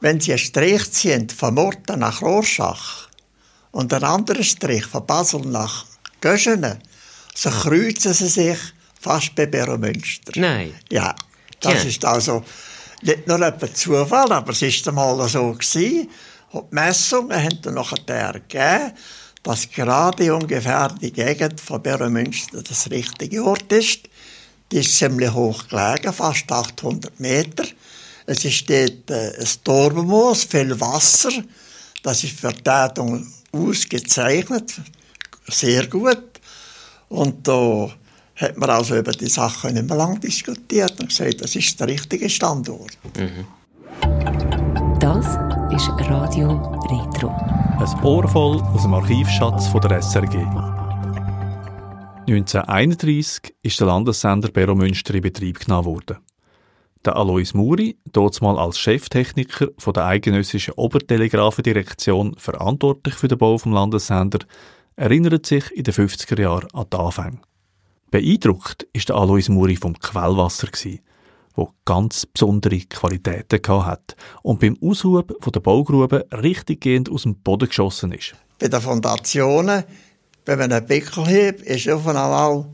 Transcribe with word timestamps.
wenn 0.00 0.20
Sie 0.20 0.32
einen 0.32 0.38
Strich 0.38 0.90
ziehen 0.92 1.28
von 1.28 1.54
Murten 1.54 2.00
nach 2.00 2.22
Rorschach 2.22 3.08
und 3.70 3.92
einen 3.92 4.04
anderen 4.04 4.44
Strich 4.44 4.86
von 4.86 5.06
Basel 5.06 5.40
nach 5.40 5.86
Göschenen, 6.20 6.78
so 7.34 7.50
kreuzen 7.50 8.12
sie 8.12 8.28
sich 8.28 8.58
fast 9.00 9.34
bei 9.34 9.46
Beromünster. 9.46 10.32
Nein. 10.36 10.74
Ja, 10.90 11.14
das 11.60 11.80
Tja. 11.80 11.88
ist 11.88 12.04
also 12.04 12.44
nicht 13.02 13.26
nur 13.26 13.40
etwa 13.40 13.72
Zufall, 13.72 14.32
aber 14.32 14.52
es 14.52 14.62
ist 14.62 14.86
einmal 14.88 15.28
so 15.28 15.52
gewesen. 15.52 16.08
Und 16.50 16.70
die 16.70 16.74
Messungen 16.74 17.42
haben 17.42 17.62
dann 17.62 17.74
nachher 17.74 18.08
ergeben, 18.08 18.92
dass 19.42 19.70
gerade 19.70 20.34
ungefähr 20.34 20.88
die 21.00 21.12
Gegend 21.12 21.60
von 21.60 21.82
Beromünster 21.82 22.62
das 22.62 22.90
richtige 22.90 23.44
Ort 23.44 23.70
ist. 23.72 24.00
Die 24.72 24.78
ist 24.78 24.96
ziemlich 24.96 25.32
hoch 25.32 25.68
gelegen, 25.68 26.12
fast 26.12 26.50
800 26.50 27.18
Meter. 27.20 27.64
Es 28.30 28.44
ist 28.44 28.68
dort 28.68 29.10
äh, 29.10 29.32
ein 29.38 29.48
Torbenmoos, 29.64 30.44
viel 30.44 30.78
Wasser. 30.78 31.30
Das 32.02 32.22
ist 32.22 32.38
für 32.38 32.52
die 32.52 32.62
Tätung 32.62 33.26
ausgezeichnet, 33.52 34.74
sehr 35.46 35.86
gut. 35.86 36.38
Und 37.08 37.48
da 37.48 37.88
hat 38.36 38.58
man 38.58 38.68
also 38.68 38.96
über 38.96 39.12
die 39.12 39.30
Sachen 39.30 39.72
nicht 39.72 39.88
mehr 39.88 39.96
lange 39.96 40.20
diskutiert 40.20 41.00
und 41.00 41.08
gesagt, 41.08 41.40
das 41.40 41.56
ist 41.56 41.80
der 41.80 41.88
richtige 41.88 42.28
Standort. 42.28 42.98
Das 45.00 45.26
ist 45.72 45.88
Radio 46.10 46.50
Retro. 46.90 47.30
Ein 47.30 48.04
Ohr 48.04 48.28
voll 48.28 48.60
aus 48.60 48.82
dem 48.82 48.92
Archivschatz 48.92 49.68
von 49.68 49.80
der 49.80 50.02
SRG. 50.02 50.36
1931 52.28 53.54
ist 53.62 53.80
der 53.80 53.86
Landessender 53.86 54.50
Bero 54.50 54.74
Münster 54.74 55.14
in 55.14 55.22
Betrieb 55.22 55.60
genommen 55.60 55.86
worden. 55.86 56.18
Der 57.04 57.16
Alois 57.16 57.54
Muri, 57.54 57.96
mal 58.40 58.58
als 58.58 58.78
Cheftechniker 58.78 59.68
von 59.78 59.92
der 59.92 60.06
eidgenössischen 60.06 60.74
Obertelegrafendirektion 60.74 62.34
verantwortlich 62.36 63.14
für 63.14 63.28
den 63.28 63.38
Bau 63.38 63.56
vom 63.56 63.72
Landessender, 63.72 64.40
erinnert 64.96 65.46
sich 65.46 65.70
in 65.70 65.84
den 65.84 65.94
50er 65.94 66.40
Jahren 66.40 66.68
an 66.72 66.86
die 66.92 66.96
Anfänge. 66.96 67.38
Beeindruckt 68.10 68.86
ist 68.92 69.10
der 69.10 69.16
Alois 69.16 69.48
Muri 69.48 69.76
vom 69.76 69.96
Quellwasser 69.98 70.66
gsi, 70.68 71.00
wo 71.54 71.72
ganz 71.84 72.26
besondere 72.26 72.80
Qualitäten 72.80 73.60
hat 73.84 74.16
und 74.42 74.58
beim 74.58 74.76
Aushub 74.82 75.36
von 75.40 75.52
der 75.52 75.60
Baugrube 75.60 76.26
richtiggehend 76.32 77.10
aus 77.10 77.22
dem 77.22 77.36
Boden 77.36 77.68
geschossen 77.68 78.12
ist. 78.12 78.34
Bei 78.58 78.68
den 78.68 78.80
Fondationen, 78.80 79.84
wenn 80.46 80.58
man 80.58 80.72
einen 80.72 80.86
Pickel 80.86 81.26
hebt, 81.26 81.62
ist 81.62 81.88
auf 81.88 82.06
einmal 82.08 82.64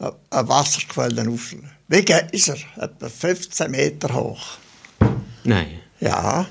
eine 0.00 0.48
Wasserquelle 0.48 1.28
auf. 1.28 1.54
Wie 1.88 2.04
ist 2.32 2.48
er? 2.48 2.56
Etwa 2.76 3.08
15 3.08 3.70
Meter 3.70 4.14
hoch. 4.14 4.58
Nein. 5.44 5.80
Ja. 6.00 6.46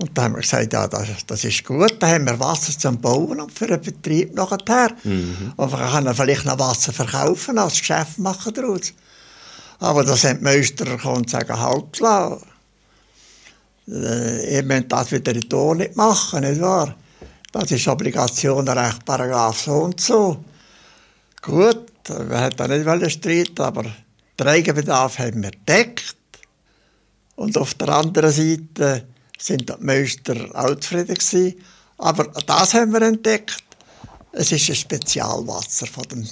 Und 0.00 0.16
dann 0.16 0.26
haben 0.26 0.34
wir 0.34 0.42
gesagt, 0.42 0.72
ja, 0.72 0.86
das, 0.86 1.08
das 1.26 1.42
ist 1.42 1.64
gut, 1.64 1.96
da 1.98 2.08
haben 2.08 2.24
wir 2.24 2.38
Wasser 2.38 2.78
zum 2.78 3.00
Bauen 3.00 3.40
und 3.40 3.50
für 3.50 3.66
den 3.66 3.80
Betrieb 3.80 4.32
nachher. 4.32 4.90
Mhm. 5.02 5.54
Und 5.56 5.72
wir 5.72 5.90
können 5.90 6.14
vielleicht 6.14 6.44
noch 6.44 6.58
Wasser 6.58 6.92
verkaufen, 6.92 7.58
als 7.58 7.80
Geschäft 7.80 8.18
machen 8.18 8.54
daraus. 8.54 8.92
Aber 9.80 10.04
da 10.04 10.16
sind 10.16 10.38
die 10.38 10.44
Meister 10.44 10.84
gekommen 10.84 11.18
und 11.18 11.30
sagen, 11.30 11.58
halt 11.58 11.92
klar, 11.92 12.40
äh, 13.88 14.56
ihr 14.56 14.62
müsst 14.62 14.86
das 14.88 15.10
wieder 15.10 15.34
in 15.34 15.48
Tor 15.48 15.74
nicht 15.74 15.96
machen, 15.96 16.40
nicht 16.40 16.60
wahr? 16.60 16.94
Das 17.50 17.70
ist 17.70 17.88
Obligationenrecht, 17.88 19.04
Paragraph 19.04 19.60
so 19.60 19.72
und 19.72 20.00
so. 20.00 20.44
Gut, 21.42 21.87
wir 22.08 22.40
hätten 22.40 22.70
nicht 22.70 22.86
wollen 22.86 23.10
streiten, 23.10 23.62
aber 23.62 23.84
den 24.38 24.48
Eigenbedarf 24.48 25.18
haben 25.18 25.42
wir 25.42 25.50
gedeckt. 25.50 26.16
Und 27.36 27.56
auf 27.56 27.74
der 27.74 27.88
anderen 27.88 28.32
Seite 28.32 29.06
sind 29.38 29.68
die 29.68 29.74
Meister 29.78 30.34
auch 30.54 30.74
zufrieden 30.76 31.14
gewesen. 31.14 31.54
Aber 31.98 32.24
das 32.24 32.74
haben 32.74 32.92
wir 32.92 33.02
entdeckt. 33.02 33.62
Es 34.32 34.52
ist 34.52 34.68
ein 34.68 34.74
Spezialwasser 34.74 35.86
von 35.86 36.04
dem, 36.04 36.28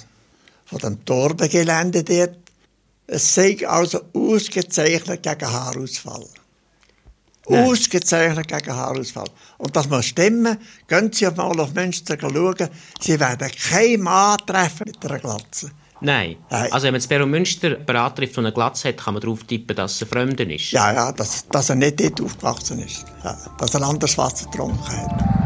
von 0.65 0.79
dem 0.79 1.03
Torbengelände 1.05 2.03
dort. 2.03 2.37
Es 3.07 3.35
sei 3.35 3.67
also 3.67 4.01
ausgezeichnet 4.13 5.23
gegen 5.23 5.51
Haarausfall. 5.51 6.27
Ausgezeichnet 7.47 8.47
gegen 8.47 8.75
Haarausfall. 8.75 9.29
Und 9.57 9.75
das 9.75 9.89
muss 9.89 10.05
stimmen. 10.05 10.57
Gehen 10.87 11.11
Sie 11.11 11.29
mal 11.31 11.59
auf 11.59 11.73
Münster 11.73 12.17
schauen. 12.19 12.69
Sie 12.99 13.19
werden 13.19 13.49
keinen 13.51 14.01
Mann 14.03 14.37
treffen 14.45 14.83
mit 14.85 15.05
einer 15.05 15.19
Glatze. 15.19 15.71
Nein. 16.01 16.35
Nein. 16.49 16.71
Also 16.71 16.85
wenn 16.85 16.93
man 16.93 16.99
das 16.99 17.07
Bero 17.07 17.25
Münster 17.25 17.71
bereit 17.71 18.15
trifft 18.15 18.37
und 18.37 18.45
eine 18.45 18.53
Glatze 18.53 18.89
hat, 18.89 18.97
kann 18.97 19.15
man 19.15 19.21
darauf 19.21 19.43
tippen, 19.43 19.75
dass 19.75 20.01
ein 20.01 20.07
Fremder 20.07 20.47
ist. 20.47 20.71
Ja, 20.71 20.93
ja, 20.93 21.11
dass, 21.11 21.47
dass 21.47 21.69
er 21.69 21.75
nicht 21.75 21.99
dort 21.99 22.21
aufgewachsen 22.21 22.79
ist. 22.79 23.05
Ja, 23.23 23.35
dass 23.57 23.73
er 23.73 23.81
anderes 23.81 24.17
Wasser 24.17 24.45
getrunken 24.45 24.87
hat. 24.87 25.36